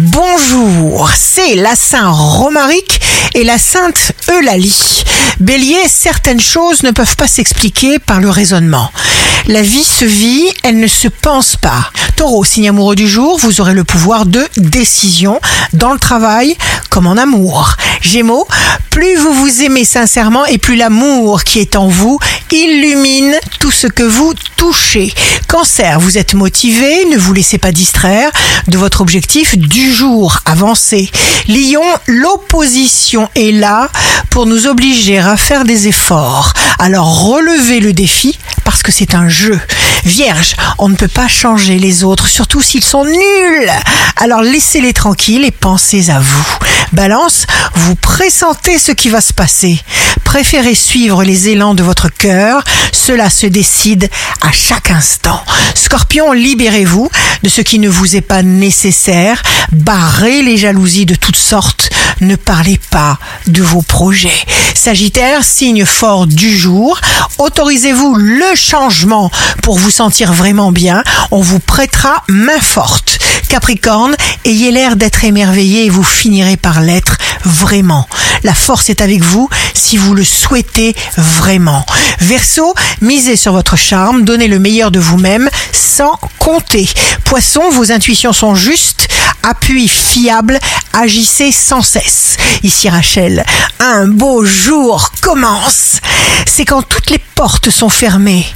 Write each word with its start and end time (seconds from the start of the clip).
Bonjour, 0.00 1.10
c'est 1.16 1.56
la 1.56 1.74
Saint 1.74 2.12
Romaric 2.12 3.00
et 3.34 3.42
la 3.42 3.58
Sainte 3.58 4.12
Eulalie. 4.30 5.02
Bélier, 5.40 5.88
certaines 5.88 6.38
choses 6.38 6.84
ne 6.84 6.92
peuvent 6.92 7.16
pas 7.16 7.26
s'expliquer 7.26 7.98
par 7.98 8.20
le 8.20 8.30
raisonnement. 8.30 8.92
La 9.48 9.60
vie 9.60 9.82
se 9.82 10.04
vit, 10.04 10.52
elle 10.62 10.78
ne 10.78 10.86
se 10.86 11.08
pense 11.08 11.56
pas. 11.56 11.90
Taureau, 12.14 12.44
signe 12.44 12.68
amoureux 12.68 12.94
du 12.94 13.08
jour, 13.08 13.40
vous 13.40 13.60
aurez 13.60 13.74
le 13.74 13.82
pouvoir 13.82 14.24
de 14.24 14.46
décision 14.56 15.40
dans 15.72 15.92
le 15.92 15.98
travail 15.98 16.56
comme 16.90 17.08
en 17.08 17.16
amour. 17.16 17.74
Gémeaux, 18.00 18.46
plus 18.90 19.16
vous 19.16 19.32
vous 19.32 19.62
aimez 19.62 19.84
sincèrement 19.84 20.46
et 20.46 20.58
plus 20.58 20.76
l'amour 20.76 21.42
qui 21.42 21.58
est 21.58 21.74
en 21.74 21.88
vous 21.88 22.20
illumine 22.52 23.34
tout 23.58 23.70
ce 23.72 23.86
que 23.88 24.04
vous 24.04 24.32
touchez. 24.56 25.12
Cancer, 25.48 25.98
vous 25.98 26.18
êtes 26.18 26.34
motivé, 26.34 27.06
ne 27.06 27.16
vous 27.16 27.32
laissez 27.32 27.56
pas 27.56 27.72
distraire 27.72 28.30
de 28.66 28.76
votre 28.76 29.00
objectif 29.00 29.56
du 29.56 29.94
jour, 29.94 30.40
avancez. 30.44 31.10
Lion, 31.48 31.82
l'opposition 32.06 33.30
est 33.34 33.52
là 33.52 33.88
pour 34.28 34.44
nous 34.44 34.66
obliger 34.66 35.18
à 35.18 35.38
faire 35.38 35.64
des 35.64 35.88
efforts. 35.88 36.52
Alors 36.78 37.24
relevez 37.30 37.80
le 37.80 37.94
défi 37.94 38.38
parce 38.68 38.82
que 38.82 38.92
c'est 38.92 39.14
un 39.14 39.30
jeu. 39.30 39.58
Vierge, 40.04 40.54
on 40.76 40.90
ne 40.90 40.94
peut 40.94 41.08
pas 41.08 41.26
changer 41.26 41.78
les 41.78 42.04
autres, 42.04 42.28
surtout 42.28 42.60
s'ils 42.60 42.84
sont 42.84 43.06
nuls. 43.06 43.70
Alors 44.18 44.42
laissez-les 44.42 44.92
tranquilles 44.92 45.46
et 45.46 45.50
pensez 45.50 46.10
à 46.10 46.20
vous. 46.20 46.46
Balance, 46.92 47.46
vous 47.74 47.94
pressentez 47.94 48.78
ce 48.78 48.92
qui 48.92 49.08
va 49.08 49.22
se 49.22 49.32
passer. 49.32 49.80
Préférez 50.22 50.74
suivre 50.74 51.24
les 51.24 51.48
élans 51.48 51.72
de 51.72 51.82
votre 51.82 52.10
cœur, 52.10 52.62
cela 52.92 53.30
se 53.30 53.46
décide 53.46 54.10
à 54.42 54.52
chaque 54.52 54.90
instant. 54.90 55.42
Scorpion, 55.74 56.32
libérez-vous 56.32 57.08
de 57.42 57.48
ce 57.48 57.62
qui 57.62 57.78
ne 57.78 57.88
vous 57.88 58.16
est 58.16 58.20
pas 58.20 58.42
nécessaire, 58.42 59.42
barrez 59.72 60.42
les 60.42 60.58
jalousies 60.58 61.06
de 61.06 61.14
toutes 61.14 61.36
sortes, 61.36 61.88
ne 62.20 62.36
parlez 62.36 62.78
pas 62.90 63.18
de 63.46 63.62
vos 63.62 63.82
projets. 63.82 64.44
Sagittaire, 64.74 65.44
signe 65.44 65.84
fort 65.84 66.26
du 66.26 66.56
jour, 66.56 67.00
autorisez-vous 67.38 68.14
le 68.14 68.54
changement 68.54 69.30
pour 69.62 69.78
vous 69.78 69.90
sentir 69.90 70.32
vraiment 70.32 70.72
bien, 70.72 71.02
on 71.30 71.40
vous 71.40 71.58
prêtera 71.58 72.22
main 72.28 72.60
forte. 72.60 73.18
Capricorne, 73.48 74.14
ayez 74.44 74.70
l'air 74.70 74.96
d'être 74.96 75.24
émerveillé 75.24 75.86
et 75.86 75.90
vous 75.90 76.04
finirez 76.04 76.56
par 76.56 76.80
l'être 76.80 77.16
vraiment. 77.44 78.06
La 78.44 78.54
force 78.54 78.90
est 78.90 79.00
avec 79.00 79.22
vous 79.22 79.48
si 79.74 79.96
vous 79.96 80.14
le 80.14 80.24
souhaitez 80.24 80.94
vraiment. 81.16 81.84
Verseau, 82.20 82.74
misez 83.00 83.36
sur 83.36 83.52
votre 83.52 83.76
charme, 83.76 84.24
donnez 84.24 84.48
le 84.48 84.58
meilleur 84.58 84.90
de 84.90 84.98
vous-même 84.98 85.48
sans 85.72 86.18
compter. 86.38 86.88
Poisson, 87.24 87.62
vos 87.70 87.90
intuitions 87.90 88.32
sont 88.32 88.54
justes, 88.54 89.07
appui 89.42 89.88
fiable, 89.88 90.58
agissez 90.92 91.52
sans 91.52 91.82
cesse. 91.82 92.36
Ici 92.62 92.88
Rachel, 92.88 93.44
un 93.80 94.06
beau 94.08 94.44
jour 94.44 95.12
commence. 95.20 96.00
C'est 96.46 96.64
quand 96.64 96.82
toutes 96.82 97.10
les 97.10 97.20
portes 97.34 97.70
sont 97.70 97.88
fermées 97.88 98.46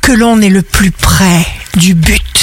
que 0.00 0.12
l'on 0.12 0.40
est 0.40 0.48
le 0.48 0.62
plus 0.62 0.90
près 0.90 1.46
du 1.76 1.94
but. 1.94 2.37